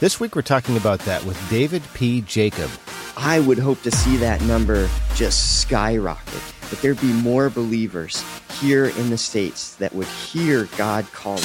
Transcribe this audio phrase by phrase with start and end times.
[0.00, 2.20] This week we're talking about that with David P.
[2.20, 2.70] Jacob.
[3.16, 6.40] I would hope to see that number just skyrocket,
[6.70, 8.24] that there'd be more believers
[8.60, 11.42] here in the States that would hear God calling.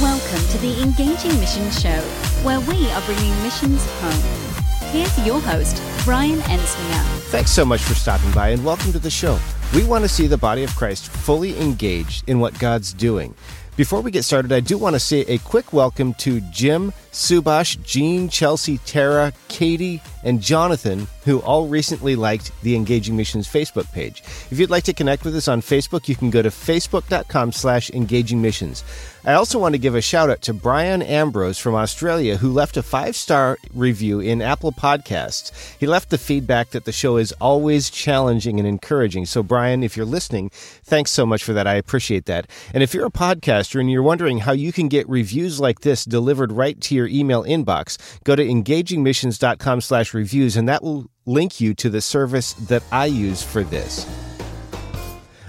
[0.00, 2.00] Welcome to the Engaging Missions Show,
[2.44, 4.92] where we are bringing missions home.
[4.92, 7.02] Here's your host, Brian Ensminger.
[7.30, 9.40] Thanks so much for stopping by and welcome to the show.
[9.74, 13.34] We want to see the body of Christ fully engaged in what God's doing.
[13.78, 17.80] Before we get started, I do want to say a quick welcome to Jim, Subash,
[17.84, 24.22] Jean, Chelsea, Tara, Katie, and Jonathan, who all recently liked the Engaging Missions Facebook page.
[24.50, 27.88] If you'd like to connect with us on Facebook, you can go to facebook.com slash
[27.90, 28.84] engaging missions.
[29.24, 32.76] I also want to give a shout out to Brian Ambrose from Australia, who left
[32.76, 35.76] a five star review in Apple Podcasts.
[35.78, 39.26] He left the feedback that the show is always challenging and encouraging.
[39.26, 41.66] So, Brian, if you're listening, thanks so much for that.
[41.66, 42.46] I appreciate that.
[42.72, 46.04] And if you're a podcaster and you're wondering how you can get reviews like this
[46.04, 51.60] delivered right to your email inbox, go to engagingmissions.com slash reviews, and that will link
[51.60, 54.06] you to the service that I use for this.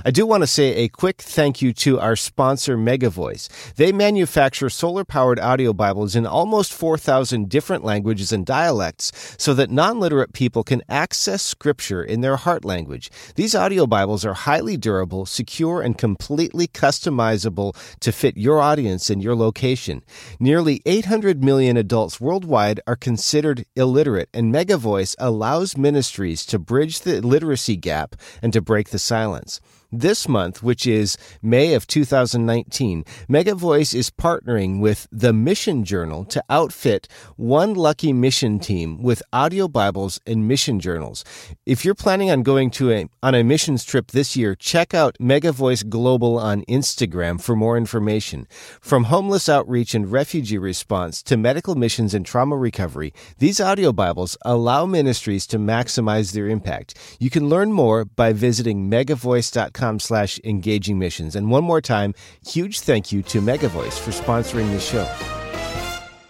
[0.05, 3.73] I do want to say a quick thank you to our sponsor, MegaVoice.
[3.73, 9.69] They manufacture solar powered audio Bibles in almost 4,000 different languages and dialects so that
[9.69, 13.12] non literate people can access Scripture in their heart language.
[13.35, 19.22] These audio Bibles are highly durable, secure, and completely customizable to fit your audience and
[19.22, 20.02] your location.
[20.40, 27.19] Nearly 800 million adults worldwide are considered illiterate, and MegaVoice allows ministries to bridge the
[27.19, 29.59] literacy gap and to break the silence.
[29.91, 36.44] This month, which is May of 2019, MegaVoice is partnering with the Mission Journal to
[36.47, 37.07] outfit
[37.38, 41.25] one lucky mission team with audio Bibles and mission journals.
[41.66, 45.17] If you're planning on going to a on a missions trip this year, check out
[45.19, 48.47] MegaVoice Global on Instagram for more information.
[48.79, 54.38] From homeless outreach and refugee response to medical missions and trauma recovery, these audio Bibles
[54.45, 56.94] allow ministries to maximize their impact.
[57.19, 61.35] You can learn more by visiting megavoice.com slash engaging missions.
[61.35, 62.13] And one more time,
[62.45, 65.07] huge thank you to MegaVoice for sponsoring the show.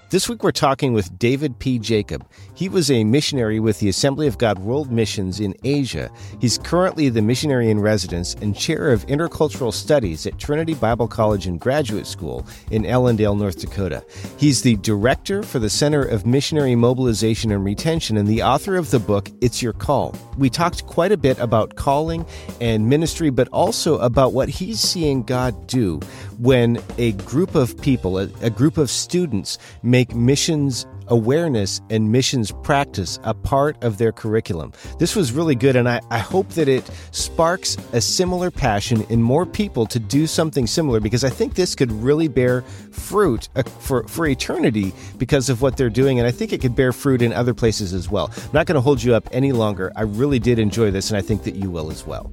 [0.10, 1.78] This week we're talking with David P.
[1.78, 2.26] Jacob.
[2.60, 6.12] He was a missionary with the Assembly of God World Missions in Asia.
[6.42, 11.48] He's currently the missionary in residence and chair of intercultural studies at Trinity Bible College
[11.48, 14.04] and Graduate School in Ellendale, North Dakota.
[14.36, 18.92] He's the director for the Center of Missionary Mobilization and Retention and the author of
[18.92, 20.14] the book It's Your Call.
[20.38, 22.26] We talked quite a bit about calling
[22.60, 26.02] and ministry, but also about what he's seeing God do
[26.40, 33.20] when a group of people, a, group of students, make missions awareness and missions practice
[33.24, 34.72] a part of their curriculum.
[34.98, 39.22] This was really good, and I, I hope that it sparks a similar passion in
[39.22, 42.62] more people to do something similar because I think this could really bear
[42.92, 46.76] fruit uh, for, for eternity because of what they're doing, and I think it could
[46.76, 48.32] bear fruit in other places as well.
[48.36, 49.92] I'm not going to hold you up any longer.
[49.96, 52.32] I really did enjoy this, and I think that you will as well.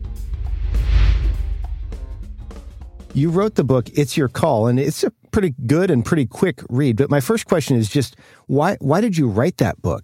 [3.17, 6.63] You wrote the book It's Your Call and it's a pretty good and pretty quick
[6.71, 6.97] read.
[6.97, 8.17] But my first question is just
[8.47, 10.03] why why did you write that book?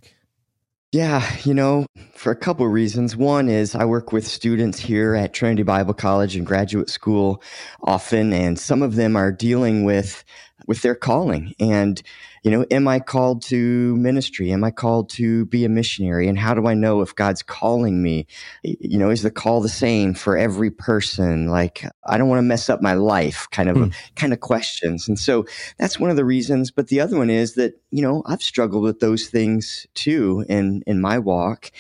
[0.92, 3.16] Yeah, you know, for a couple of reasons.
[3.16, 7.42] One is I work with students here at Trinity Bible College and graduate school
[7.82, 10.22] often, and some of them are dealing with
[10.66, 11.54] with their calling.
[11.58, 12.02] And
[12.42, 14.50] you know, am I called to ministry?
[14.52, 16.26] Am I called to be a missionary?
[16.26, 18.26] And how do I know if God's calling me?
[18.64, 21.46] You know, is the call the same for every person?
[21.46, 23.94] Like, I don't want to mess up my life kind of, mm.
[24.16, 25.06] kind of questions.
[25.06, 25.46] And so
[25.78, 26.72] that's one of the reasons.
[26.72, 30.82] But the other one is that, you know, I've struggled with those things too in,
[30.86, 31.70] in my walk.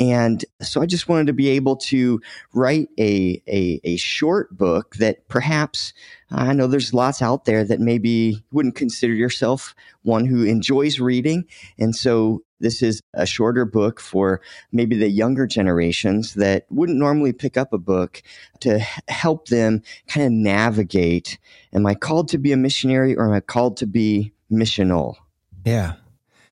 [0.00, 2.22] And so I just wanted to be able to
[2.54, 5.92] write a, a, a short book that perhaps
[6.30, 11.44] I know there's lots out there that maybe wouldn't consider yourself one who enjoys reading.
[11.78, 14.40] And so this is a shorter book for
[14.72, 18.22] maybe the younger generations that wouldn't normally pick up a book
[18.60, 21.38] to help them kind of navigate
[21.74, 25.16] am I called to be a missionary or am I called to be missional?
[25.64, 25.94] Yeah.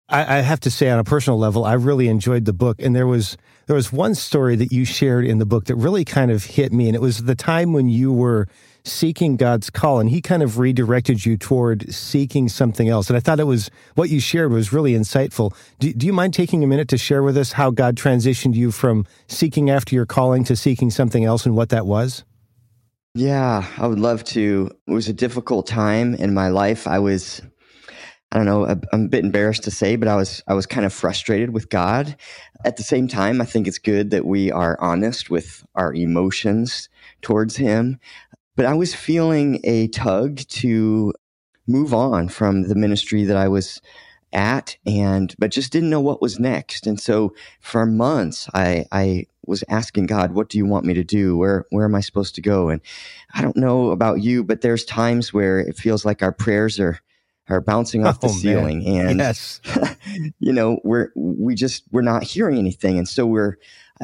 [0.08, 2.80] I, I have to say, on a personal level, I really enjoyed the book.
[2.80, 6.04] And there was there was one story that you shared in the book that really
[6.04, 6.86] kind of hit me.
[6.86, 8.48] And it was the time when you were
[8.84, 13.10] seeking God's call, and He kind of redirected you toward seeking something else.
[13.10, 15.54] And I thought it was what you shared was really insightful.
[15.78, 18.70] Do, do you mind taking a minute to share with us how God transitioned you
[18.70, 22.24] from seeking after your calling to seeking something else and what that was?
[23.14, 24.70] Yeah, I would love to.
[24.86, 26.86] It was a difficult time in my life.
[26.86, 27.42] I was
[28.30, 30.84] I don't know, I'm a bit embarrassed to say, but I was I was kind
[30.84, 32.14] of frustrated with God.
[32.64, 36.90] At the same time, I think it's good that we are honest with our emotions
[37.22, 37.98] towards him.
[38.54, 41.14] But I was feeling a tug to
[41.66, 43.80] move on from the ministry that I was
[44.32, 46.86] at and but just didn't know what was next.
[46.86, 51.04] And so for months I I was asking God, what do you want me to
[51.04, 51.38] do?
[51.38, 52.68] Where where am I supposed to go?
[52.68, 52.82] And
[53.34, 57.00] I don't know about you, but there's times where it feels like our prayers are
[57.48, 59.08] are bouncing off oh, the ceiling man.
[59.08, 59.60] and yes.
[60.38, 63.56] you know we're we just we're not hearing anything and so we're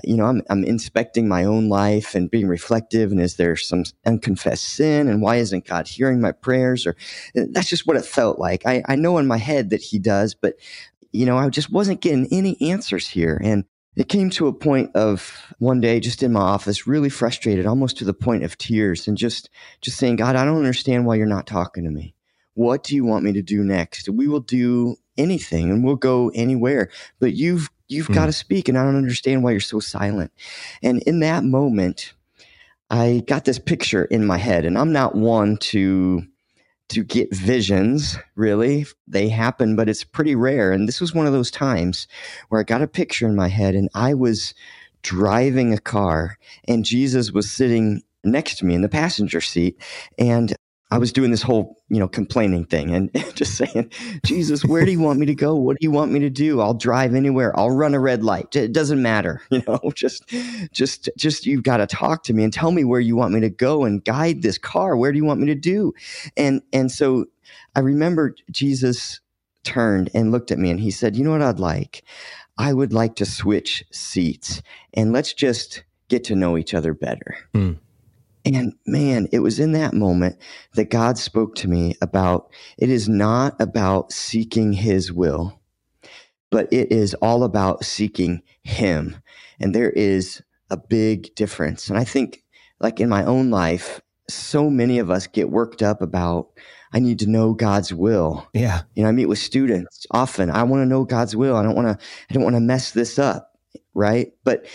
[0.03, 3.13] you know, I'm, I'm inspecting my own life and being reflective.
[3.13, 5.09] And is there some unconfessed sin?
[5.09, 6.87] And why isn't God hearing my prayers?
[6.87, 6.97] Or
[7.37, 8.67] eh, that's just what it felt like.
[8.67, 10.55] I, I know in my head that He does, but,
[11.13, 13.41] you know, I just wasn't getting any answers here.
[13.43, 13.65] And
[13.97, 17.99] it came to a point of one day just in my office, really frustrated, almost
[17.99, 19.51] to the point of tears, and just,
[19.81, 22.14] just saying, God, I don't understand why you're not talking to me.
[22.55, 24.09] What do you want me to do next?
[24.09, 26.91] We will do anything and we'll go anywhere,
[27.21, 28.15] but you've You've mm.
[28.15, 30.33] got to speak, and I don't understand why you're so silent.
[30.83, 32.15] And in that moment,
[32.91, 36.23] I got this picture in my head, and I'm not one to
[36.91, 41.33] to get visions really they happen but it's pretty rare and this was one of
[41.33, 42.07] those times
[42.51, 44.53] where i got a picture in my head and i was
[45.01, 46.37] driving a car
[46.69, 49.81] and jesus was sitting next to me in the passenger seat
[50.19, 50.55] and
[50.95, 53.91] I was doing this whole, you know, complaining thing and just saying,
[54.25, 55.57] Jesus, where do you want me to go?
[55.57, 56.61] What do you want me to do?
[56.61, 57.53] I'll drive anywhere.
[57.59, 58.55] I'll run a red light.
[58.55, 59.43] It doesn't matter.
[59.55, 60.29] You know, just,
[60.73, 63.41] just, just, you've got to talk to me and tell me where you want me
[63.41, 64.97] to go and guide this car.
[64.97, 65.93] Where do you want me to do?
[66.37, 67.27] And, and so
[67.77, 69.21] I remember Jesus
[69.63, 72.03] turned and looked at me and he said, you know what I'd like?
[72.59, 74.61] I would like to switch seats
[74.93, 77.37] and let's just get to know each other better.
[77.55, 77.79] Mm.
[78.45, 80.37] And man, it was in that moment
[80.75, 85.61] that God spoke to me about it is not about seeking his will,
[86.51, 89.17] but it is all about seeking him.
[89.61, 91.89] And there is a big difference.
[91.89, 92.43] And I think,
[92.81, 96.49] like in my own life, so many of us get worked up about
[96.93, 98.49] I need to know God's will.
[98.55, 98.83] Yeah.
[98.95, 100.49] You know, I meet with students often.
[100.49, 101.57] I want to know God's will.
[101.57, 103.59] I don't want to I don't want to mess this up,
[103.95, 104.33] right?
[104.45, 104.67] But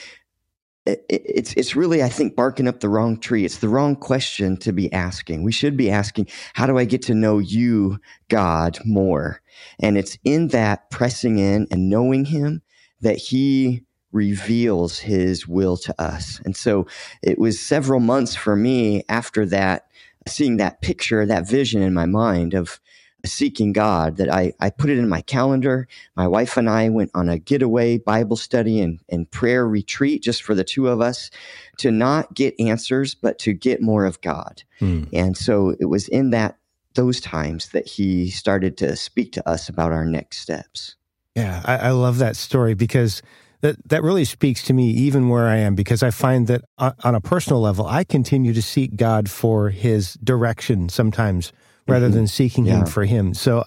[1.10, 3.46] it's it's really I think barking up the wrong tree.
[3.46, 5.44] It's the wrong question to be asking.
[5.44, 8.00] We should be asking, how do I get to know you,
[8.30, 9.42] God, more?
[9.80, 12.62] And it's in that pressing in and knowing him
[13.02, 16.42] that he reveals his will to us.
[16.44, 16.88] And so
[17.22, 19.86] it was several months for me after that
[20.28, 22.80] seeing that picture, that vision in my mind of
[23.26, 25.88] seeking God that I, I put it in my calendar.
[26.16, 30.44] My wife and I went on a getaway Bible study and, and prayer retreat just
[30.44, 31.30] for the two of us
[31.78, 34.64] to not get answers, but to get more of God.
[34.80, 35.04] Hmm.
[35.14, 36.58] And so it was in that
[36.96, 40.96] those times that he started to speak to us about our next steps.
[41.36, 43.22] Yeah, I, I love that story because
[43.62, 47.16] that that really speaks to me even where I am because I find that on
[47.16, 51.52] a personal level I continue to seek God for his direction sometimes
[51.90, 52.16] rather mm-hmm.
[52.16, 52.80] than seeking yeah.
[52.80, 53.34] him for him.
[53.34, 53.64] So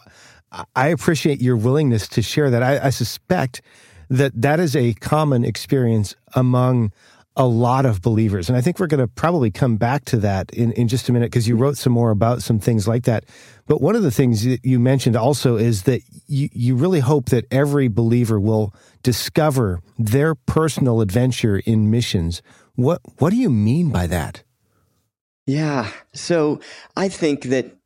[0.75, 2.63] I appreciate your willingness to share that.
[2.63, 3.63] I, I, suspect
[4.11, 6.93] that that is a common experience among
[7.37, 8.51] a lot of believers.
[8.51, 11.13] And I think we're going to probably come back to that in, in just a
[11.13, 13.25] minute because you wrote some more about some things like that.
[13.67, 17.27] But one of the things that you mentioned also is that you, you really hope
[17.31, 22.43] that every believer will discover their personal adventure in missions.
[22.75, 24.43] What, what do you mean by that?
[25.47, 25.91] Yeah.
[26.13, 26.61] So
[26.97, 27.77] I think that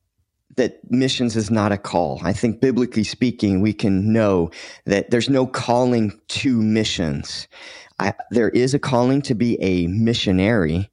[0.57, 2.21] that missions is not a call.
[2.23, 4.51] I think biblically speaking, we can know
[4.87, 7.47] that there's no calling to missions.
[7.99, 10.91] I, there is a calling to be a missionary,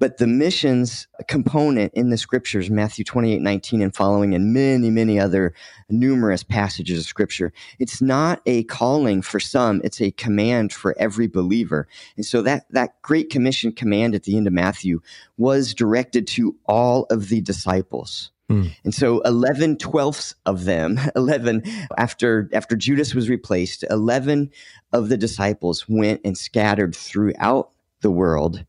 [0.00, 5.18] but the missions component in the scriptures, Matthew 28, 19 and following, and many, many
[5.18, 5.54] other
[5.88, 11.28] numerous passages of scripture, it's not a calling for some, it's a command for every
[11.28, 11.86] believer.
[12.16, 15.00] And so that, that Great Commission command at the end of Matthew
[15.36, 18.32] was directed to all of the disciples.
[18.50, 18.76] Mm.
[18.84, 21.62] And so 11 twelfths of them, 11
[21.96, 24.50] after after Judas was replaced, 11
[24.92, 27.70] of the disciples went and scattered throughout
[28.00, 28.64] the world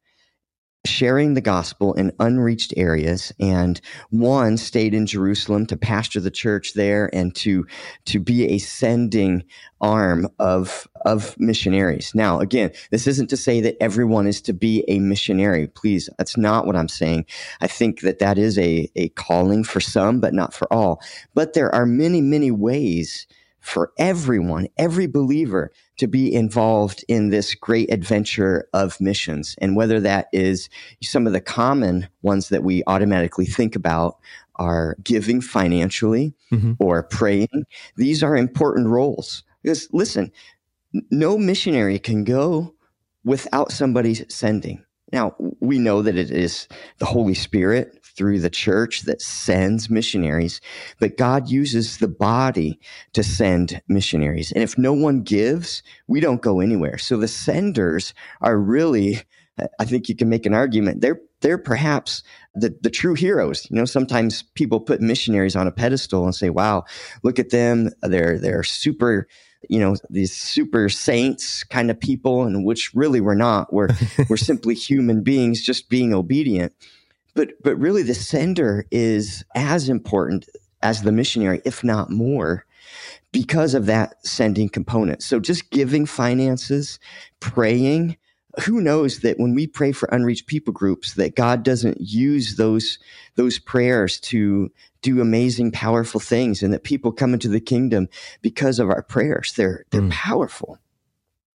[0.85, 6.73] sharing the gospel in unreached areas and one stayed in Jerusalem to pastor the church
[6.73, 7.65] there and to
[8.05, 9.43] to be a sending
[9.81, 12.13] arm of of missionaries.
[12.15, 15.67] Now again, this isn't to say that everyone is to be a missionary.
[15.67, 17.25] Please, that's not what I'm saying.
[17.61, 21.01] I think that that is a a calling for some but not for all.
[21.33, 23.27] But there are many many ways
[23.61, 29.55] for everyone, every believer to be involved in this great adventure of missions.
[29.59, 30.69] And whether that is
[31.01, 34.17] some of the common ones that we automatically think about
[34.57, 36.73] are giving financially mm-hmm.
[36.79, 39.43] or praying, these are important roles.
[39.63, 40.31] Because listen,
[41.11, 42.73] no missionary can go
[43.23, 44.83] without somebody sending.
[45.15, 46.67] Now, we know that it is
[46.97, 50.59] the Holy Spirit through the church that sends missionaries,
[50.99, 52.81] but God uses the body
[53.13, 54.51] to send missionaries.
[54.51, 56.97] And if no one gives, we don't go anywhere.
[56.97, 59.21] So the senders are really,
[59.79, 62.23] I think you can make an argument, they're they're perhaps
[62.55, 63.67] the, the true heroes.
[63.69, 66.85] You know, sometimes people put missionaries on a pedestal and say, wow,
[67.23, 67.91] look at them.
[68.01, 69.27] They're, they're super,
[69.69, 73.71] you know, these super saints kind of people, and which really we're not.
[73.73, 73.89] We're,
[74.29, 76.73] we're simply human beings just being obedient.
[77.33, 80.47] But but really the sender is as important
[80.81, 82.65] as the missionary, if not more,
[83.31, 85.21] because of that sending component.
[85.21, 86.99] So just giving finances,
[87.39, 88.17] praying,
[88.63, 92.99] who knows that when we pray for unreached people groups that God doesn't use those
[93.35, 94.71] those prayers to
[95.05, 98.09] do amazing powerful things and that people come into the kingdom
[98.41, 99.53] because of our prayers.
[99.55, 100.11] They're they're mm.
[100.11, 100.79] powerful.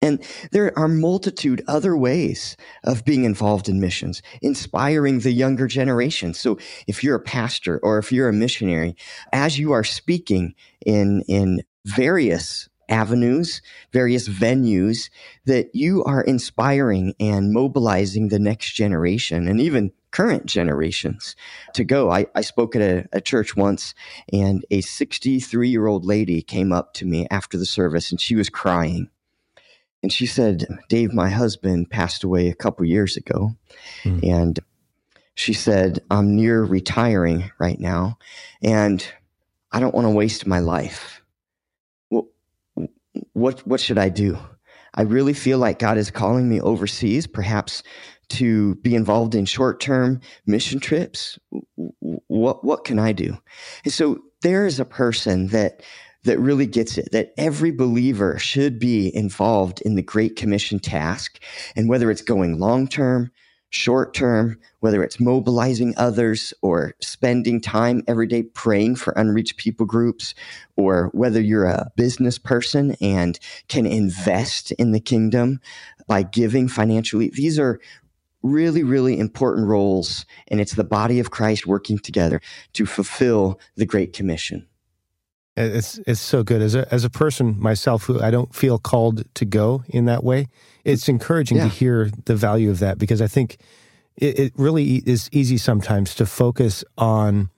[0.02, 6.34] And there are multitude other ways of being involved in missions, inspiring the younger generation.
[6.34, 8.96] So if you're a pastor or if you're a missionary,
[9.32, 10.54] as you are speaking
[10.86, 13.62] in, in various avenues,
[13.94, 15.10] various venues,
[15.46, 21.36] that you are inspiring and mobilizing the next generation and even current generations
[21.74, 22.10] to go.
[22.10, 23.93] I, I spoke at a, a church once
[24.31, 28.34] and a 63 year old lady came up to me after the service and she
[28.34, 29.10] was crying
[30.01, 33.57] and she said, Dave, my husband passed away a couple years ago.
[34.03, 34.24] Mm.
[34.24, 34.60] And
[35.34, 38.17] she said, I'm near retiring right now
[38.63, 39.05] and
[39.74, 41.22] I don't want to waste my life.
[42.07, 42.25] What,
[43.34, 44.38] what, what should I do?
[44.93, 47.84] I really feel like God is calling me overseas, perhaps
[48.29, 51.38] to be involved in short term mission trips.
[52.27, 53.38] What, what can I do?
[53.84, 55.82] And so there is a person that
[56.24, 61.39] that really gets it that every believer should be involved in the Great Commission task.
[61.75, 63.32] And whether it's going long term,
[63.70, 69.86] short term, whether it's mobilizing others or spending time every day praying for unreached people
[69.86, 70.34] groups,
[70.77, 75.60] or whether you're a business person and can invest in the kingdom
[76.08, 77.79] by giving financially, these are
[78.46, 80.25] really, really important roles.
[80.48, 82.42] And it's the body of Christ working together
[82.74, 84.68] to fulfill the Great Commission.
[85.58, 89.24] It's it's so good as a as a person myself who I don't feel called
[89.36, 90.48] to go in that way.
[90.84, 91.64] It's encouraging yeah.
[91.64, 93.58] to hear the value of that because I think
[94.18, 97.50] it, it really is easy sometimes to focus on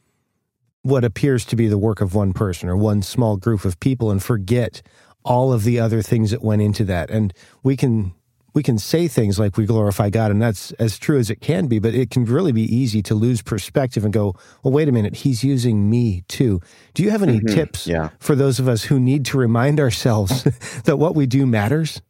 [0.84, 4.12] what appears to be the work of one person or one small group of people
[4.12, 4.84] and forget
[5.26, 7.10] all of the other things that went into that.
[7.10, 8.14] And we can
[8.54, 11.68] we can say things like we glorify God, and that's as true as it can
[11.68, 14.92] be, but it can really be easy to lose perspective and go, well, wait a
[14.92, 16.60] minute, he's using me too.
[16.94, 17.56] Do you have any mm-hmm.
[17.56, 18.10] tips yeah.
[18.20, 20.44] for those of us who need to remind ourselves
[20.86, 22.02] that what we do matters?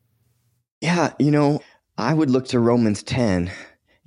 [0.82, 1.62] Yeah, you know,
[1.98, 3.52] I would look to Romans 10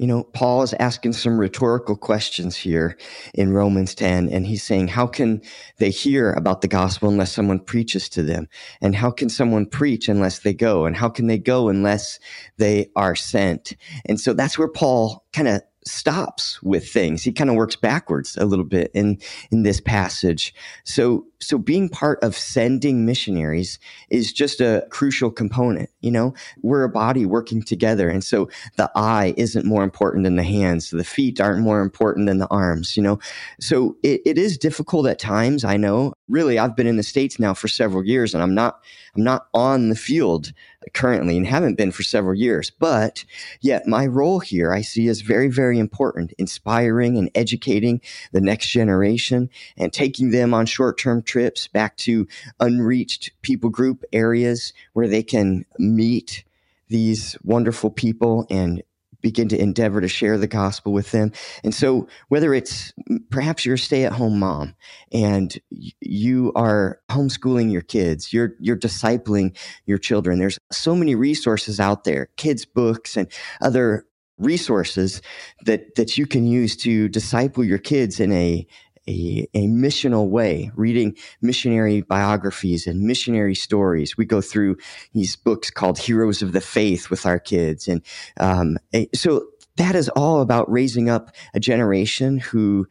[0.00, 2.96] you know, Paul is asking some rhetorical questions here
[3.34, 5.42] in Romans 10, and he's saying, How can
[5.76, 8.48] they hear about the gospel unless someone preaches to them?
[8.80, 10.86] And how can someone preach unless they go?
[10.86, 12.18] And how can they go unless
[12.56, 13.76] they are sent?
[14.06, 17.22] And so that's where Paul kind of stops with things.
[17.22, 19.18] He kind of works backwards a little bit in
[19.50, 20.54] in this passage.
[20.84, 23.78] So so being part of sending missionaries
[24.10, 26.34] is just a crucial component, you know?
[26.62, 30.90] We're a body working together and so the eye isn't more important than the hands,
[30.90, 33.18] the feet aren't more important than the arms, you know?
[33.58, 36.12] So it, it is difficult at times, I know.
[36.28, 38.82] Really, I've been in the states now for several years and I'm not
[39.16, 40.52] I'm not on the field
[40.94, 42.70] currently and haven't been for several years.
[42.70, 43.24] But
[43.60, 48.00] yet, my role here I see as very, very important, inspiring and educating
[48.32, 52.26] the next generation and taking them on short term trips back to
[52.58, 56.44] unreached people group areas where they can meet
[56.88, 58.82] these wonderful people and
[59.20, 61.32] begin to endeavor to share the gospel with them.
[61.62, 62.92] And so, whether it's
[63.30, 64.74] perhaps you're a stay at home mom
[65.12, 71.80] and you are homeschooling your kids, you're, you're discipling your children, there's so many resources
[71.80, 73.28] out there, kids' books and
[73.60, 74.06] other
[74.38, 75.20] resources
[75.66, 78.66] that, that you can use to disciple your kids in a,
[79.10, 84.16] a, a, missional way, reading missionary biographies and missionary stories.
[84.16, 84.76] We go through
[85.12, 87.88] these books called Heroes of the Faith with our kids.
[87.88, 88.02] And
[88.38, 88.78] um,
[89.14, 92.86] so that is all about raising up a generation who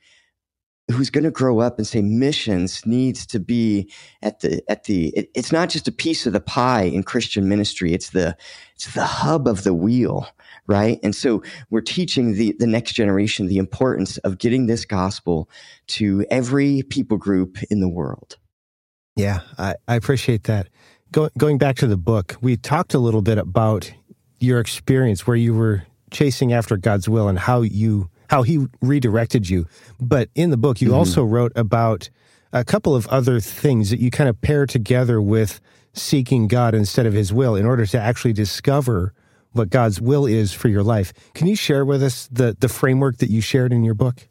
[0.91, 3.91] who's going to grow up and say missions needs to be
[4.21, 7.47] at the at the it, it's not just a piece of the pie in christian
[7.47, 8.35] ministry it's the
[8.75, 10.27] it's the hub of the wheel
[10.69, 10.99] right?
[11.01, 11.41] And so
[11.71, 15.49] we're teaching the, the next generation the importance of getting this gospel
[15.87, 18.37] to every people group in the world.
[19.15, 20.69] Yeah, I, I appreciate that.
[21.11, 23.91] Go, going back to the book, we talked a little bit about
[24.39, 29.49] your experience where you were chasing after God's will and how you how he redirected
[29.49, 29.65] you.
[29.99, 30.97] But in the book, you mm-hmm.
[30.97, 32.09] also wrote about
[32.53, 35.59] a couple of other things that you kind of pair together with
[35.93, 39.13] seeking God instead of his will in order to actually discover
[39.51, 41.11] what God's will is for your life.
[41.33, 44.27] Can you share with us the, the framework that you shared in your book?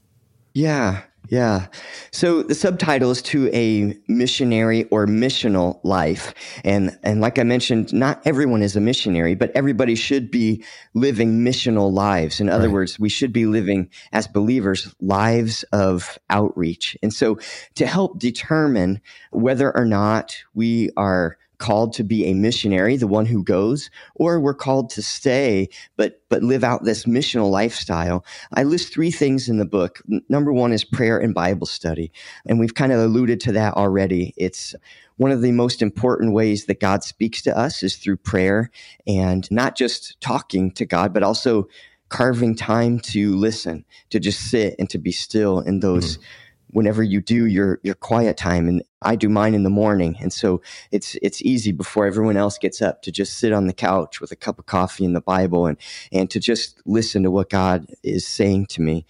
[0.54, 1.66] Yeah, yeah.
[2.10, 6.32] So the subtitle is to a missionary or missional life.
[6.64, 11.40] And, and like I mentioned, not everyone is a missionary, but everybody should be living
[11.40, 12.40] missional lives.
[12.40, 12.74] In other right.
[12.74, 16.96] words, we should be living as believers lives of outreach.
[17.02, 17.38] And so
[17.74, 23.26] to help determine whether or not we are called to be a missionary, the one
[23.26, 28.24] who goes, or we're called to stay, but, but live out this missional lifestyle.
[28.54, 30.00] I list three things in the book.
[30.28, 32.12] Number one is prayer and Bible study.
[32.46, 34.34] And we've kind of alluded to that already.
[34.36, 34.74] It's
[35.16, 38.70] one of the most important ways that God speaks to us is through prayer
[39.06, 41.68] and not just talking to God, but also
[42.08, 46.16] carving time to listen, to just sit and to be still in those.
[46.16, 46.26] Mm-hmm
[46.70, 50.32] whenever you do your your quiet time and I do mine in the morning and
[50.32, 50.60] so
[50.90, 54.32] it's it's easy before everyone else gets up to just sit on the couch with
[54.32, 55.78] a cup of coffee and the Bible and
[56.12, 59.06] and to just listen to what God is saying to me.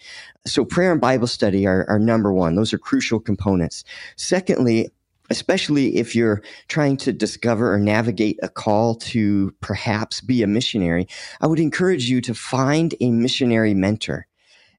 [0.46, 2.54] So prayer and Bible study are, are number one.
[2.54, 3.84] Those are crucial components.
[4.16, 4.90] Secondly,
[5.30, 11.06] especially if you're trying to discover or navigate a call to perhaps be a missionary,
[11.40, 14.26] I would encourage you to find a missionary mentor.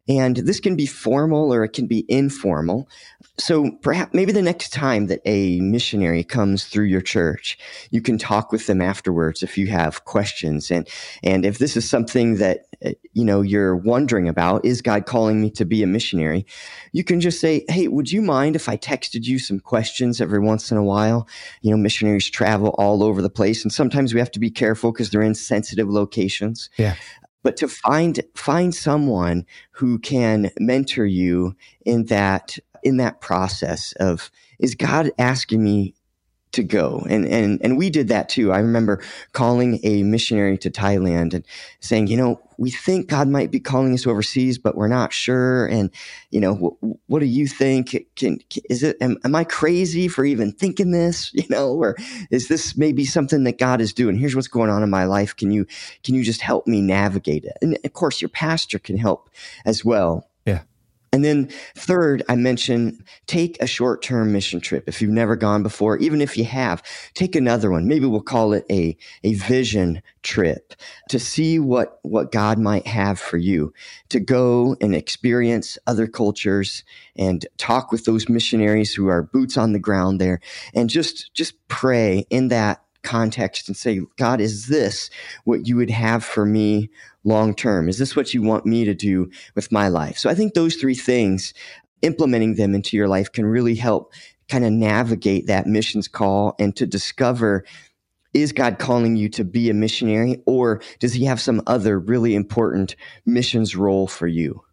[0.09, 2.89] And this can be formal or it can be informal.
[3.37, 7.59] So perhaps maybe the next time that a missionary comes through your church,
[7.91, 10.71] you can talk with them afterwards if you have questions.
[10.71, 10.89] And,
[11.23, 15.41] and if this is something that, uh, you know, you're wondering about, is God calling
[15.41, 16.45] me to be a missionary?
[16.91, 20.39] You can just say, Hey, would you mind if I texted you some questions every
[20.39, 21.27] once in a while?
[21.61, 24.91] You know, missionaries travel all over the place and sometimes we have to be careful
[24.91, 26.69] because they're in sensitive locations.
[26.77, 26.95] Yeah
[27.43, 34.31] but to find find someone who can mentor you in that in that process of
[34.59, 35.95] is God asking me
[36.51, 37.05] to go.
[37.09, 38.51] And, and, and we did that too.
[38.51, 39.01] I remember
[39.33, 41.45] calling a missionary to Thailand and
[41.79, 45.67] saying, you know, we think God might be calling us overseas, but we're not sure.
[45.67, 45.91] And,
[46.31, 46.73] you know, what,
[47.07, 47.95] what do you think?
[48.15, 51.95] Can, is it, am, am I crazy for even thinking this, you know, or
[52.31, 54.17] is this maybe something that God is doing?
[54.17, 55.35] Here's what's going on in my life.
[55.35, 55.65] Can you,
[56.03, 57.57] can you just help me navigate it?
[57.61, 59.29] And of course, your pastor can help
[59.65, 60.28] as well.
[61.11, 64.83] And then third, I mentioned take a short term mission trip.
[64.87, 66.83] If you've never gone before, even if you have,
[67.15, 67.87] take another one.
[67.87, 70.73] Maybe we'll call it a, a vision trip
[71.09, 73.73] to see what, what God might have for you
[74.09, 76.83] to go and experience other cultures
[77.15, 80.39] and talk with those missionaries who are boots on the ground there
[80.75, 85.09] and just, just pray in that context and say, God, is this
[85.45, 86.89] what you would have for me
[87.23, 87.89] long term?
[87.89, 90.17] Is this what you want me to do with my life?
[90.17, 91.53] So I think those three things,
[92.01, 94.13] implementing them into your life can really help
[94.47, 97.63] kind of navigate that missions call and to discover
[98.33, 102.35] is God calling you to be a missionary or does he have some other really
[102.35, 104.63] important missions role for you?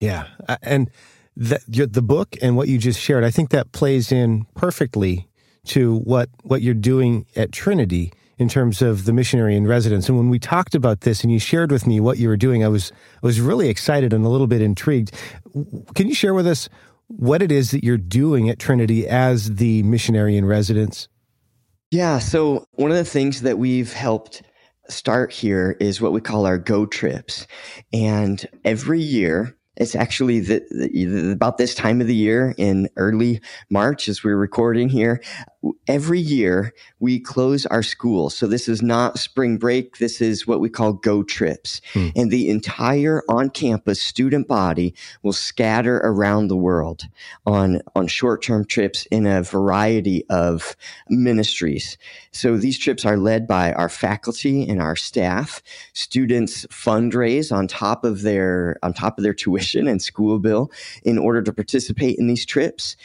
[0.00, 0.26] Yeah.
[0.46, 0.90] Uh, and
[1.36, 5.28] the, the book and what you just shared, I think that plays in perfectly
[5.66, 10.08] to what what you're doing at Trinity in terms of the missionary in residence.
[10.08, 12.64] And when we talked about this and you shared with me what you were doing,
[12.64, 15.12] I was I was really excited and a little bit intrigued.
[15.94, 16.68] Can you share with us
[17.08, 21.08] what it is that you're doing at Trinity as the missionary in residence?
[21.90, 24.42] Yeah, so one of the things that we've helped
[24.88, 27.46] start here is what we call our go trips.
[27.92, 33.40] And every year It's actually the, the, about this time of the year in early
[33.70, 35.22] March as we're recording here.
[35.86, 38.36] Every year we close our schools.
[38.36, 39.98] So this is not spring break.
[39.98, 41.80] This is what we call go trips.
[41.92, 42.08] Hmm.
[42.16, 47.04] And the entire on campus student body will scatter around the world
[47.46, 50.76] on, on short term trips in a variety of
[51.08, 51.96] ministries.
[52.32, 55.62] So these trips are led by our faculty and our staff.
[55.92, 60.70] Students fundraise on top of their, on top of their tuition and school bill
[61.02, 62.96] in order to participate in these trips.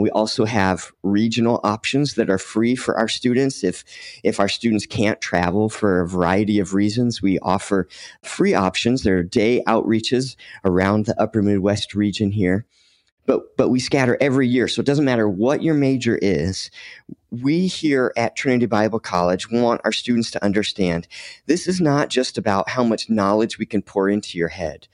[0.00, 3.62] We also have regional options that are free for our students.
[3.62, 3.84] If,
[4.24, 7.88] if our students can't travel for a variety of reasons, we offer
[8.22, 9.02] free options.
[9.02, 12.64] There are day outreaches around the upper Midwest region here.
[13.24, 14.66] But, but we scatter every year.
[14.66, 16.70] So it doesn't matter what your major is.
[17.30, 21.06] We here at Trinity Bible College want our students to understand
[21.46, 24.88] this is not just about how much knowledge we can pour into your head,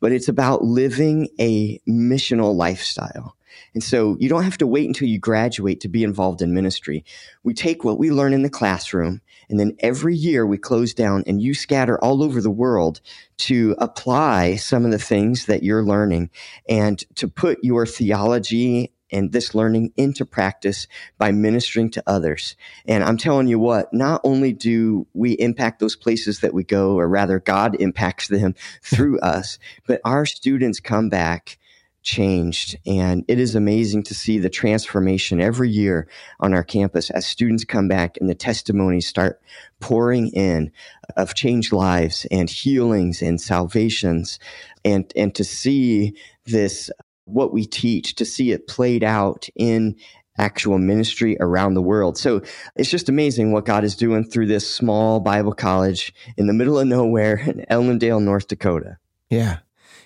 [0.00, 3.36] but it's about living a missional lifestyle.
[3.74, 7.04] And so you don't have to wait until you graduate to be involved in ministry.
[7.44, 11.24] We take what we learn in the classroom, and then every year we close down
[11.26, 13.00] and you scatter all over the world
[13.38, 16.30] to apply some of the things that you're learning
[16.68, 20.86] and to put your theology and this learning into practice
[21.18, 22.56] by ministering to others.
[22.86, 26.98] And I'm telling you what, not only do we impact those places that we go,
[26.98, 31.58] or rather God impacts them through us, but our students come back
[32.02, 32.78] changed.
[32.86, 36.08] And it is amazing to see the transformation every year
[36.40, 39.40] on our campus as students come back and the testimonies start
[39.80, 40.72] pouring in
[41.16, 44.38] of changed lives and healings and salvations.
[44.84, 46.14] And, and to see
[46.46, 46.90] this,
[47.32, 49.96] what we teach, to see it played out in
[50.38, 52.16] actual ministry around the world.
[52.16, 52.42] So
[52.76, 56.78] it's just amazing what God is doing through this small Bible college in the middle
[56.78, 58.96] of nowhere in Ellendale, North Dakota.
[59.28, 59.58] Yeah.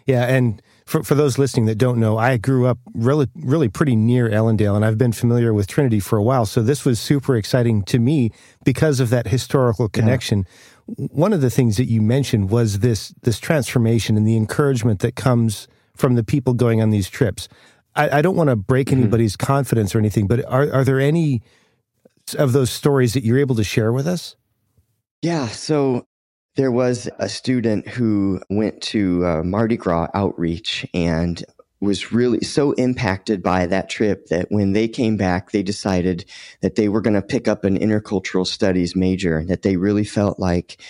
[0.06, 0.24] Yeah.
[0.24, 4.28] And for, for those listening that don't know, I grew up really, really pretty near
[4.28, 6.44] Ellendale, and I've been familiar with Trinity for a while.
[6.44, 8.30] So this was super exciting to me
[8.64, 10.46] because of that historical connection.
[10.96, 11.06] Yeah.
[11.10, 15.16] One of the things that you mentioned was this this transformation and the encouragement that
[15.16, 17.48] comes from the people going on these trips.
[17.94, 19.02] I, I don't want to break mm-hmm.
[19.02, 21.42] anybody's confidence or anything, but are are there any
[22.38, 24.36] of those stories that you're able to share with us?
[25.22, 25.48] Yeah.
[25.48, 26.06] So
[26.56, 31.44] there was a student who went to uh, Mardi Gras outreach and
[31.80, 36.24] was really so impacted by that trip that when they came back, they decided
[36.62, 40.04] that they were going to pick up an intercultural studies major, and that they really
[40.04, 40.80] felt like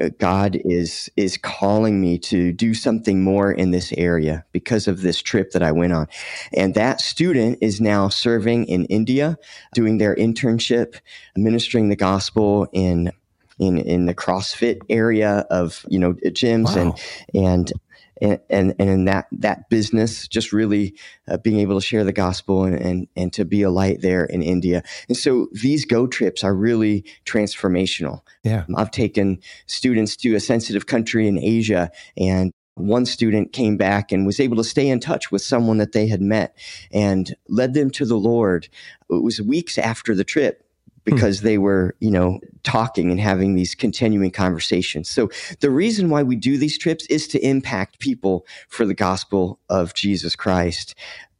[0.00, 5.02] Uh, God is is calling me to do something more in this area because of
[5.02, 6.08] this trip that I went on.
[6.52, 9.38] And that student is now serving in India,
[9.72, 10.96] doing their internship,
[11.36, 13.12] ministering the gospel in
[13.58, 16.94] in in the CrossFit area of you know gyms wow.
[17.34, 17.72] and and
[18.20, 20.94] and, and, and in that, that business, just really
[21.28, 24.24] uh, being able to share the gospel and, and, and to be a light there
[24.24, 24.82] in India.
[25.08, 28.20] And so these go trips are really transformational.
[28.42, 28.64] Yeah.
[28.76, 34.26] I've taken students to a sensitive country in Asia and one student came back and
[34.26, 36.56] was able to stay in touch with someone that they had met
[36.90, 38.68] and led them to the Lord.
[39.10, 40.63] It was weeks after the trip.
[41.06, 41.14] Hmm.
[41.14, 45.08] because they were, you know, talking and having these continuing conversations.
[45.08, 49.60] So the reason why we do these trips is to impact people for the gospel
[49.68, 50.94] of Jesus Christ.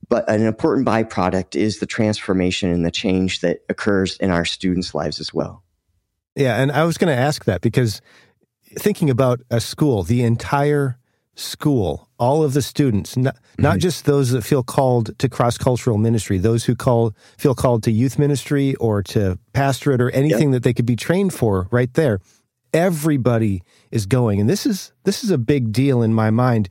[0.08, 4.94] But an important byproduct is the transformation and the change that occurs in our students'
[4.94, 5.62] lives as well.
[6.36, 8.02] Yeah, and I was going to ask that because
[8.78, 10.98] thinking about a school, the entire
[11.36, 13.62] school, all of the students, not, mm-hmm.
[13.62, 17.82] not just those that feel called to cross cultural ministry, those who call feel called
[17.84, 20.52] to youth ministry or to pastorate or anything yep.
[20.52, 22.20] that they could be trained for right there.
[22.72, 24.40] Everybody is going.
[24.40, 26.68] And this is this is a big deal in my mind.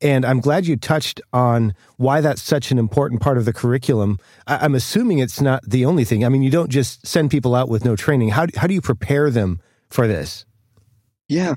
[0.00, 4.18] And I'm glad you touched on why that's such an important part of the curriculum.
[4.46, 6.24] I, am assuming it's not the only thing.
[6.24, 8.30] I mean, you don't just send people out with no training.
[8.30, 10.44] How, how do you prepare them for this?
[11.28, 11.54] Yeah.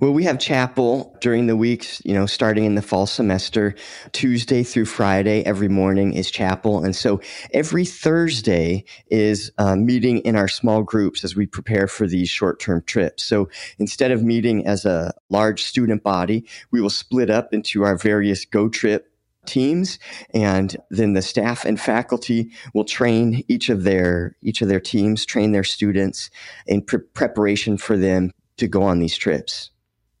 [0.00, 3.76] Well, we have chapel during the weeks, you know, starting in the fall semester.
[4.10, 6.82] Tuesday through Friday, every morning is chapel.
[6.82, 7.20] And so
[7.52, 12.58] every Thursday is uh, meeting in our small groups as we prepare for these short
[12.58, 13.22] term trips.
[13.22, 13.48] So
[13.78, 18.44] instead of meeting as a large student body, we will split up into our various
[18.44, 19.08] go trip
[19.46, 19.98] teams
[20.32, 25.26] and then the staff and faculty will train each of their each of their teams
[25.26, 26.30] train their students
[26.66, 29.70] in pre- preparation for them to go on these trips.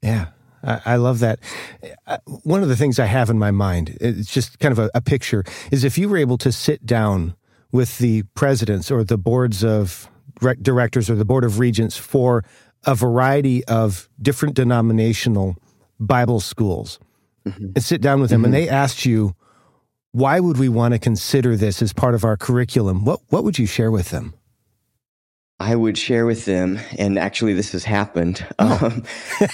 [0.02, 0.26] Yeah.
[0.66, 1.40] I, love that.
[2.06, 4.90] Uh, one of the things I have in my mind, it's just kind of a,
[4.94, 7.34] a picture, is if you were able to sit down
[7.70, 10.08] with the presidents or the boards of
[10.62, 12.44] directors or the board of regents for
[12.86, 15.56] a variety of different denominational
[16.00, 16.98] Bible schools
[17.46, 17.66] mm-hmm.
[17.74, 18.46] and sit down with them mm-hmm.
[18.46, 19.34] and they asked you,
[20.12, 23.04] why would we want to consider this as part of our curriculum?
[23.04, 24.34] What, what would you share with them?
[25.64, 28.46] I would share with them, and actually, this has happened.
[28.58, 28.78] Oh.
[28.86, 29.04] Um,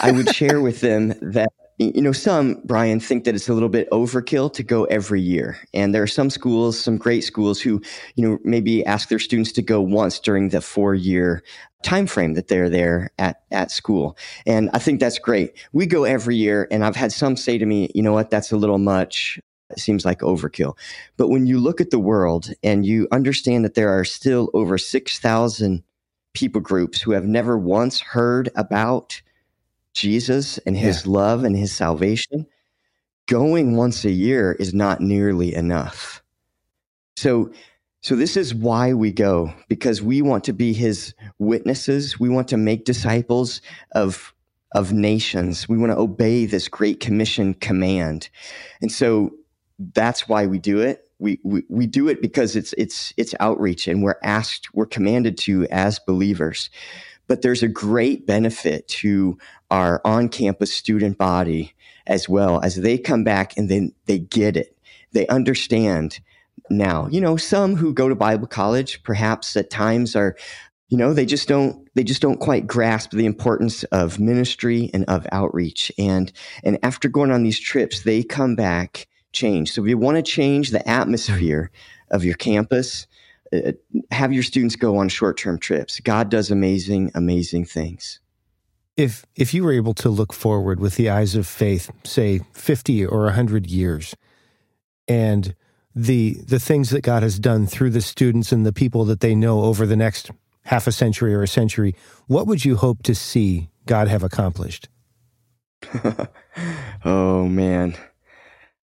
[0.01, 3.71] I would share with them that you know, some, Brian, think that it's a little
[3.71, 5.57] bit overkill to go every year.
[5.73, 7.81] And there are some schools, some great schools who,
[8.15, 11.43] you know, maybe ask their students to go once during the four year
[11.83, 14.17] time frame that they're there at, at school.
[14.45, 15.53] And I think that's great.
[15.73, 18.53] We go every year, and I've had some say to me, you know what, that's
[18.53, 19.41] a little much.
[19.71, 20.77] It seems like overkill.
[21.17, 24.77] But when you look at the world and you understand that there are still over
[24.77, 25.83] 6,000
[26.33, 29.21] people groups who have never once heard about
[29.95, 31.13] Jesus and his yeah.
[31.13, 32.47] love and his salvation,
[33.27, 36.23] going once a year is not nearly enough.
[37.17, 37.51] So,
[38.03, 42.19] so this is why we go because we want to be his witnesses.
[42.19, 43.61] We want to make disciples
[43.93, 44.35] of
[44.73, 45.69] of nations.
[45.69, 48.29] We want to obey this great commission command.
[48.81, 49.33] And so
[49.79, 51.10] that's why we do it.
[51.21, 55.67] We, we, do it because it's, it's, it's outreach and we're asked, we're commanded to
[55.67, 56.71] as believers.
[57.27, 59.39] But there's a great benefit to
[59.71, 61.75] our on campus student body
[62.07, 64.77] as well as they come back and then they get it.
[65.13, 66.21] They understand
[66.71, 67.09] now.
[67.09, 70.37] You know, some who go to Bible college perhaps at times are
[70.89, 75.05] you know they just don't they just don't quite grasp the importance of ministry and
[75.07, 76.33] of outreach and
[76.65, 80.23] and after going on these trips they come back changed so if you want to
[80.23, 81.71] change the atmosphere
[82.11, 83.07] of your campus
[83.53, 83.73] uh,
[84.11, 88.21] have your students go on short-term trips god does amazing amazing things
[89.01, 93.07] if if you were able to look forward with the eyes of faith, say 50
[93.07, 94.15] or 100 years,
[95.09, 95.55] and
[95.95, 99.35] the the things that God has done through the students and the people that they
[99.35, 100.31] know over the next
[100.65, 101.95] half a century or a century,
[102.27, 104.89] what would you hope to see God have accomplished?
[107.05, 107.97] oh man.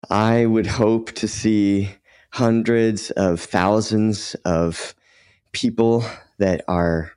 [0.10, 1.90] I would hope to see
[2.32, 4.96] hundreds of thousands of
[5.52, 6.04] people
[6.40, 7.12] that are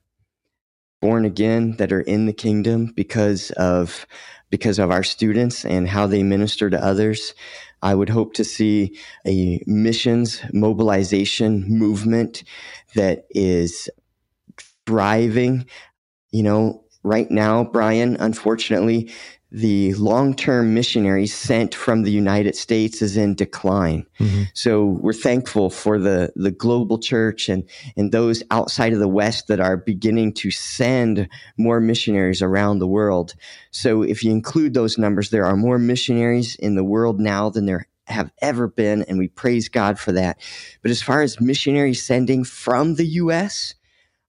[1.01, 4.07] born again that are in the kingdom because of
[4.51, 7.35] because of our students and how they minister to others.
[7.83, 12.45] I would hope to see a missions mobilization movement
[12.95, 13.91] that is
[14.87, 15.67] thriving.
[16.33, 19.13] You know, right now, Brian, unfortunately,
[19.55, 24.05] the long-term missionaries sent from the United States is in decline.
[24.19, 24.43] Mm-hmm.
[24.53, 27.63] So we're thankful for the, the global church and,
[27.97, 32.89] and those outside of the West that are beginning to send more missionaries around the
[32.89, 33.37] world.
[33.71, 37.67] So if you include those numbers, there are more missionaries in the world now than
[37.67, 40.41] there have ever been, and we praise God for that.
[40.83, 43.77] But as far as missionaries sending from the U.S.,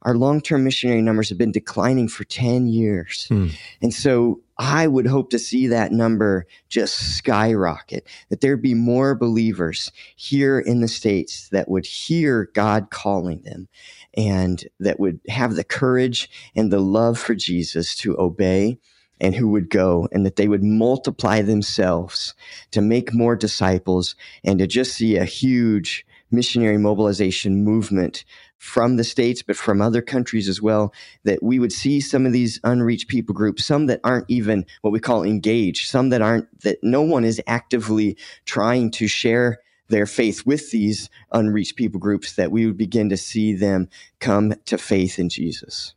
[0.05, 3.25] our long term missionary numbers have been declining for 10 years.
[3.27, 3.47] Hmm.
[3.81, 9.15] And so I would hope to see that number just skyrocket, that there'd be more
[9.15, 13.67] believers here in the States that would hear God calling them
[14.15, 18.77] and that would have the courage and the love for Jesus to obey
[19.19, 22.35] and who would go and that they would multiply themselves
[22.71, 28.25] to make more disciples and to just see a huge missionary mobilization movement
[28.57, 32.33] from the States, but from other countries as well, that we would see some of
[32.33, 36.47] these unreached people groups, some that aren't even what we call engaged, some that aren't,
[36.61, 42.35] that no one is actively trying to share their faith with these unreached people groups,
[42.35, 43.87] that we would begin to see them
[44.19, 45.93] come to faith in Jesus.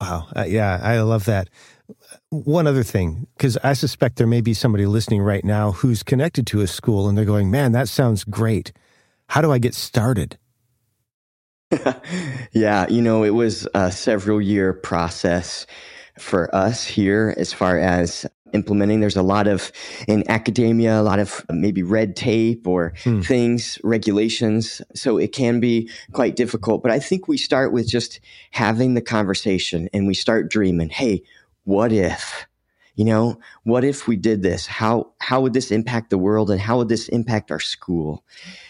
[0.00, 0.28] Wow.
[0.34, 1.48] Uh, yeah, I love that.
[2.30, 6.46] One other thing, because I suspect there may be somebody listening right now who's connected
[6.48, 8.72] to a school and they're going, man, that sounds great.
[9.28, 10.38] How do I get started?
[12.52, 15.66] yeah, you know, it was a several year process
[16.18, 19.00] for us here as far as implementing.
[19.00, 19.72] There's a lot of,
[20.06, 23.20] in academia, a lot of maybe red tape or hmm.
[23.20, 24.80] things, regulations.
[24.94, 26.82] So it can be quite difficult.
[26.82, 28.20] But I think we start with just
[28.52, 31.22] having the conversation and we start dreaming, hey,
[31.64, 32.46] what if?
[32.96, 34.66] You know what if we did this?
[34.66, 38.24] How how would this impact the world and how would this impact our school?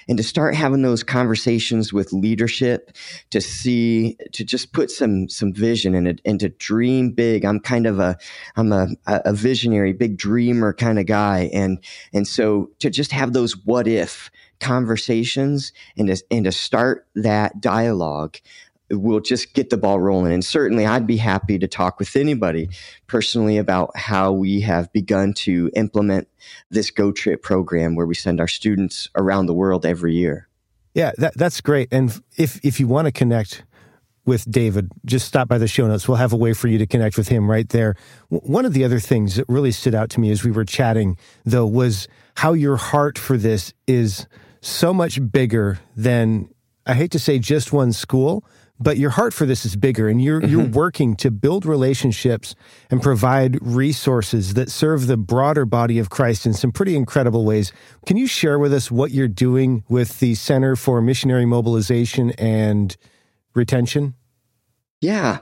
[0.09, 2.91] And to start having those conversations with leadership
[3.31, 7.45] to see to just put some some vision in it and to dream big.
[7.45, 8.19] I'm kind of a
[8.57, 11.49] i'm a, a visionary big dreamer kind of guy.
[11.53, 11.79] And
[12.13, 17.61] and so to just have those what if conversations and to, and to start that
[17.61, 18.39] dialogue
[18.91, 20.33] we'll just get the ball rolling.
[20.33, 22.69] And certainly, I'd be happy to talk with anybody
[23.07, 26.29] personally about how we have begun to implement
[26.71, 30.49] this Go Trip program where we send our students around the world every year.
[30.95, 31.89] Yeah, that, that's great.
[31.93, 33.65] And if if you want to connect
[34.25, 36.09] with David, just stop by the show notes.
[36.09, 37.95] We'll have a way for you to connect with him right there.
[38.29, 41.17] One of the other things that really stood out to me as we were chatting,
[41.45, 44.27] though, was how your heart for this is
[44.61, 46.49] so much bigger than,
[46.87, 48.45] I hate to say just one school,
[48.79, 50.51] but your heart for this is bigger and you're mm-hmm.
[50.51, 52.55] you're working to build relationships
[52.91, 57.73] and provide resources that serve the broader body of Christ in some pretty incredible ways.
[58.07, 62.97] Can you share with us what you're doing with the Center for Missionary Mobilization and
[63.55, 64.15] Retention?
[65.03, 65.39] Yeah.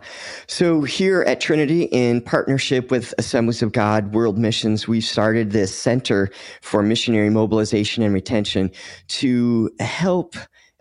[0.48, 5.72] So here at Trinity, in partnership with Assemblies of God World Missions, we've started this
[5.76, 8.72] Center for Missionary Mobilization and Retention
[9.08, 10.34] to help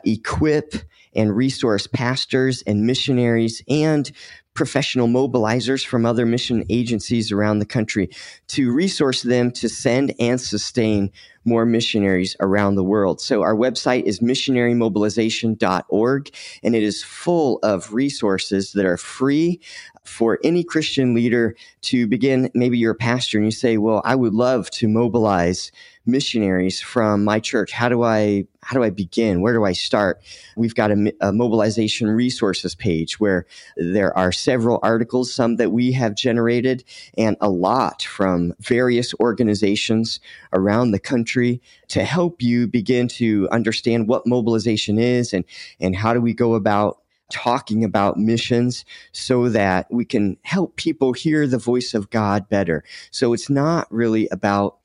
[0.06, 0.74] equip
[1.16, 4.12] and resource pastors and missionaries and
[4.54, 8.10] professional mobilizers from other mission agencies around the country
[8.48, 11.12] to resource them to send and sustain
[11.46, 13.20] more missionaries around the world.
[13.20, 16.30] So our website is missionarymobilization.org
[16.64, 19.60] and it is full of resources that are free
[20.06, 22.50] for any Christian leader to begin.
[22.54, 25.70] Maybe you're a pastor and you say, well, I would love to mobilize
[26.06, 27.72] missionaries from my church.
[27.72, 29.42] How do I how do I begin?
[29.42, 30.22] Where do I start?
[30.56, 35.92] We've got a, a, mobilization resources page where there are several articles, some that we
[35.92, 36.86] have generated,
[37.18, 40.22] and a lot from various organizations
[40.54, 45.44] around the country to help you begin to understand what mobilization is and
[45.80, 47.00] and how do we go about
[47.34, 52.84] talking about missions so that we can help people hear the voice of God better.
[53.10, 54.78] So it's not really about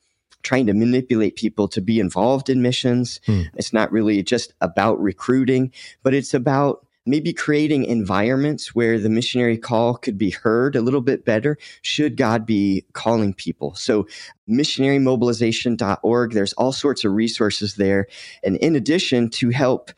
[0.43, 3.19] trying to manipulate people to be involved in missions.
[3.25, 3.43] Hmm.
[3.55, 5.71] It's not really just about recruiting,
[6.03, 11.01] but it's about maybe creating environments where the missionary call could be heard a little
[11.01, 13.73] bit better should God be calling people.
[13.75, 14.07] So
[14.49, 18.07] missionarymobilization.org, there's all sorts of resources there.
[18.43, 19.91] And in addition to help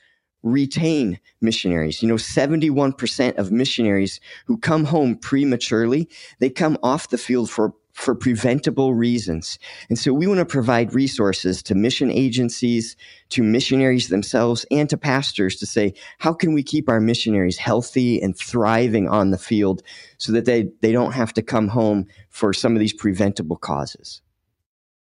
[0.44, 2.02] retain missionaries.
[2.02, 7.74] You know, 71% of missionaries who come home prematurely, they come off the field for
[7.94, 9.60] for preventable reasons.
[9.90, 12.96] And so we want to provide resources to mission agencies,
[13.30, 18.22] to missionaries themselves, and to pastors to say, how can we keep our missionaries healthy
[18.22, 19.84] and thriving on the field
[20.18, 24.22] so that they, they don't have to come home for some of these preventable causes?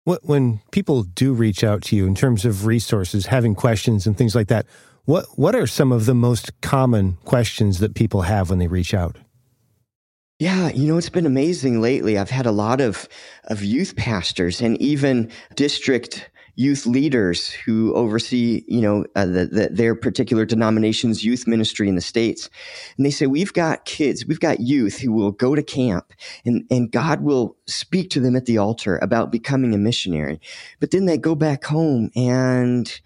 [0.04, 4.34] When people do reach out to you in terms of resources, having questions and things
[4.34, 4.66] like that,
[5.06, 8.94] what, what are some of the most common questions that people have when they reach
[8.94, 9.18] out?
[10.42, 12.18] Yeah, you know, it's been amazing lately.
[12.18, 13.08] I've had a lot of,
[13.44, 19.70] of youth pastors and even district youth leaders who oversee, you know, uh, the, the,
[19.72, 22.50] their particular denomination's youth ministry in the States.
[22.98, 26.12] And they say, we've got kids, we've got youth who will go to camp
[26.44, 30.42] and, and God will speak to them at the altar about becoming a missionary.
[30.80, 33.00] But then they go back home and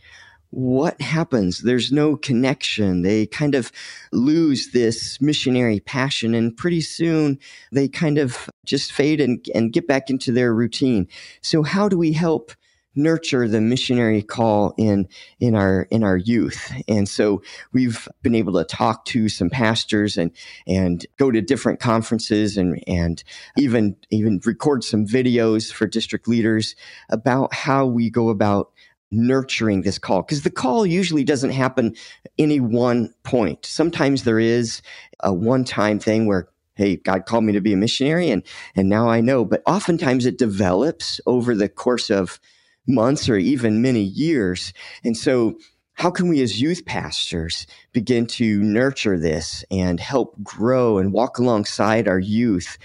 [0.56, 1.60] what happens?
[1.60, 3.02] There's no connection.
[3.02, 3.74] They kind of
[4.14, 7.40] lose this missionary passion, and pretty soon
[7.74, 11.10] they kind of just fade and, and get back into their routine.
[11.42, 12.52] So, how do we help?
[12.96, 15.08] nurture the missionary call in
[15.42, 17.42] in our in our youth and so
[17.74, 20.32] we've been able to talk to some pastors and
[20.66, 23.24] and go to different conferences and and
[23.58, 26.74] even even record some videos for district leaders
[27.10, 28.72] about how we go about
[29.16, 31.96] nurturing this call because the call usually doesn't happen
[32.38, 33.66] any one point.
[33.66, 34.82] Sometimes there is
[35.22, 38.44] a one time thing where hey god called me to be a missionary and
[38.76, 42.40] and now i know but oftentimes it develops over the course of
[42.88, 44.74] months or even many years
[45.04, 45.58] and so
[45.94, 51.40] how can we as youth pastors begin to nurture this and help grow and walk
[51.40, 52.78] alongside our youth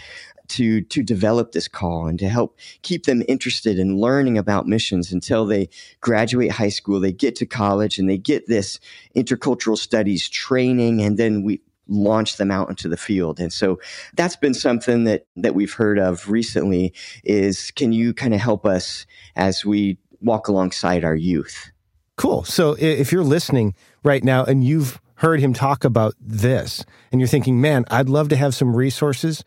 [0.50, 5.12] to to develop this call and to help keep them interested in learning about missions
[5.12, 5.68] until they
[6.00, 8.80] graduate high school, they get to college, and they get this
[9.16, 11.60] intercultural studies training, and then we
[11.90, 13.40] launch them out into the field.
[13.40, 13.80] And so
[14.14, 18.64] that's been something that that we've heard of recently is can you kind of help
[18.64, 21.70] us as we walk alongside our youth?
[22.16, 22.44] Cool.
[22.44, 27.28] So if you're listening right now and you've heard him talk about this and you're
[27.28, 29.44] thinking, "Man, I'd love to have some resources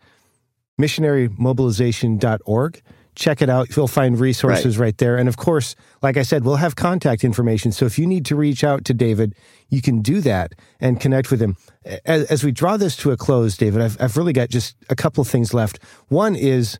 [0.80, 2.82] missionarymobilization.org.
[3.14, 3.76] Check it out.
[3.76, 4.86] You'll find resources right.
[4.86, 4.98] right.
[4.98, 5.16] there.
[5.16, 7.70] And of course, like I said, we'll have contact information.
[7.70, 9.36] So if you need to reach out to David,
[9.68, 11.56] you can do that and connect with him.
[12.04, 14.96] As, as we draw this to a close, David, I've, I've really got just a
[14.96, 15.78] couple of things left.
[16.08, 16.76] One is,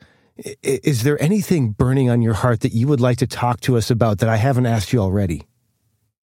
[0.63, 3.89] is there anything burning on your heart that you would like to talk to us
[3.89, 5.47] about that I haven't asked you already?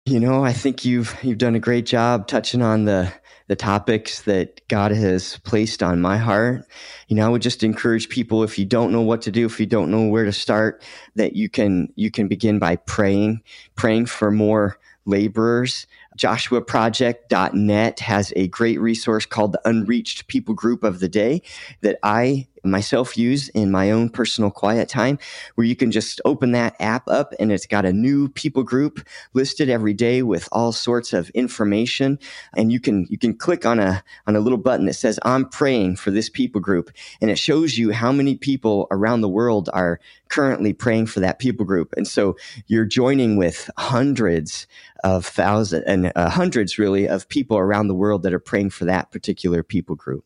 [0.05, 3.11] You know, I think you've you've done a great job touching on the
[3.47, 6.65] the topics that God has placed on my heart.
[7.07, 9.59] You know, I would just encourage people if you don't know what to do, if
[9.59, 10.83] you don't know where to start,
[11.15, 13.41] that you can you can begin by praying,
[13.75, 15.87] praying for more laborers.
[16.17, 21.41] JoshuaProject.net has a great resource called the Unreached People Group of the Day
[21.81, 25.19] that I myself use in my own personal quiet time
[25.55, 28.99] where you can just open that app up and it's got a new people group
[29.33, 32.19] listed every day with all sorts of information.
[32.55, 35.47] And you can you can click on a on a little button that says I'm
[35.49, 36.91] praying for this people group.
[37.21, 39.99] And it shows you how many people around the world are
[40.29, 41.93] currently praying for that people group.
[41.97, 42.35] And so
[42.67, 44.67] you're joining with hundreds
[45.03, 48.85] of thousands and uh, hundreds really of people around the world that are praying for
[48.85, 50.25] that particular people group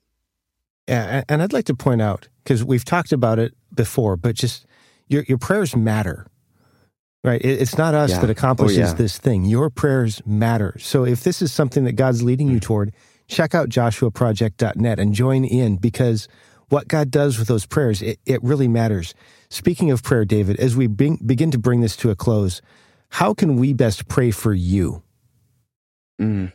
[0.88, 4.66] yeah, and I'd like to point out because we've talked about it before, but just
[5.08, 6.28] your your prayers matter,
[7.24, 7.42] right?
[7.44, 8.20] it's not us yeah.
[8.20, 8.94] that accomplishes oh, yeah.
[8.94, 9.46] this thing.
[9.46, 10.76] Your prayers matter.
[10.80, 12.94] So if this is something that God's leading you toward,
[13.28, 16.28] check out JoshuaProject.net and join in because
[16.70, 19.14] what God does with those prayers, it, it really matters.
[19.50, 22.62] Speaking of prayer, David, as we bring, begin to bring this to a close,
[23.10, 25.04] how can we best pray for you?
[26.20, 26.54] Mm.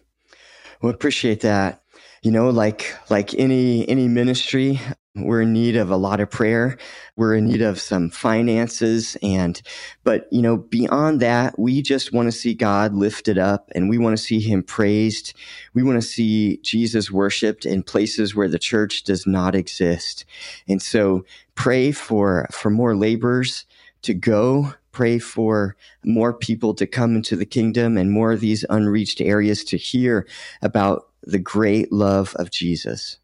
[0.80, 1.82] Well, appreciate that
[2.22, 4.80] you know like like any any ministry
[5.16, 6.76] we're in need of a lot of prayer.
[7.16, 9.60] We're in need of some finances and
[10.04, 13.96] but you know beyond that we just want to see god lifted up and we
[13.96, 15.32] want to see him praised.
[15.72, 20.26] We want to see jesus worshiped in places where the church does not exist.
[20.68, 23.64] And so pray for for more laborers
[24.02, 24.74] to go.
[24.92, 29.62] Pray for more people to come into the kingdom and more of these unreached areas
[29.64, 30.26] to hear
[30.62, 33.18] about the great love of Jesus.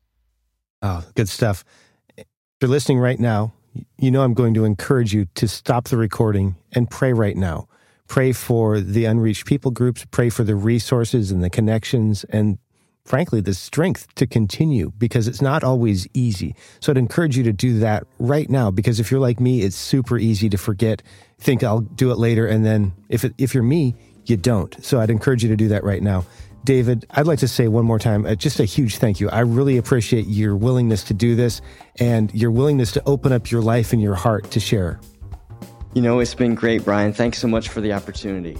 [0.83, 1.65] Oh, good stuff.
[2.17, 2.27] If
[2.61, 3.53] you're listening right now,
[3.99, 7.69] you know I'm going to encourage you to stop the recording and pray right now.
[8.09, 12.59] Pray for the unreached people groups, pray for the resources and the connections and
[13.05, 16.55] frankly the strength to continue because it's not always easy.
[16.81, 19.77] So I'd encourage you to do that right now because if you're like me, it's
[19.77, 21.03] super easy to forget,
[21.39, 23.95] think I'll do it later and then if it, if you're me,
[24.27, 24.85] you don't.
[24.85, 26.25] So I'd encourage you to do that right now.
[26.65, 29.29] David, I'd like to say one more time, uh, just a huge thank you.
[29.31, 31.61] I really appreciate your willingness to do this
[31.99, 35.01] and your willingness to open up your life and your heart to share.
[35.95, 37.13] You know, it's been great, Brian.
[37.13, 38.57] Thanks so much for the opportunity.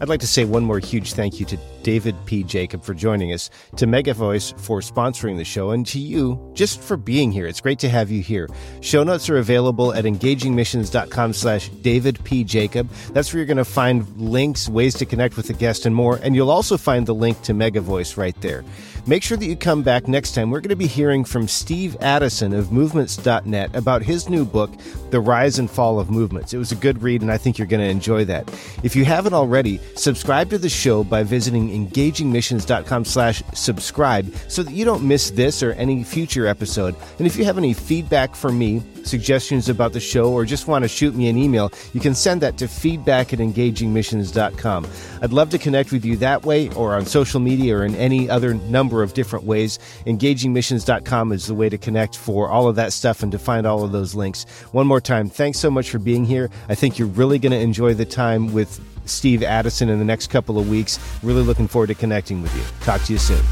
[0.00, 1.58] I'd like to say one more huge thank you to
[1.88, 2.44] David P.
[2.44, 6.98] Jacob for joining us, to MegaVoice for sponsoring the show, and to you just for
[6.98, 7.46] being here.
[7.46, 8.46] It's great to have you here.
[8.82, 12.44] Show notes are available at engagingmissions.com slash David P.
[12.44, 12.90] Jacob.
[13.14, 16.16] That's where you're going to find links, ways to connect with the guest, and more.
[16.22, 18.66] And you'll also find the link to MegaVoice right there.
[19.06, 20.50] Make sure that you come back next time.
[20.50, 24.70] We're going to be hearing from Steve Addison of Movements.net about his new book,
[25.10, 26.52] The Rise and Fall of Movements.
[26.52, 28.48] It was a good read, and I think you're going to enjoy that.
[28.82, 34.72] If you haven't already, subscribe to the show by visiting engagingmissions.com slash subscribe so that
[34.72, 36.94] you don't miss this or any future episode.
[37.18, 40.84] And if you have any feedback for me, suggestions about the show, or just want
[40.84, 44.86] to shoot me an email, you can send that to feedback at engagingmissions.com.
[45.22, 48.28] I'd love to connect with you that way or on social media or in any
[48.28, 49.78] other number of different ways.
[50.06, 53.84] Engagingmissions.com is the way to connect for all of that stuff and to find all
[53.84, 54.44] of those links.
[54.72, 56.50] One more time, thanks so much for being here.
[56.68, 60.28] I think you're really going to enjoy the time with Steve Addison in the next
[60.28, 60.98] couple of weeks.
[61.22, 62.62] Really looking forward to connecting with you.
[62.84, 63.44] Talk to you soon.